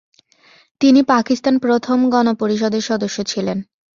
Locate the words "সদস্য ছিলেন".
2.89-3.57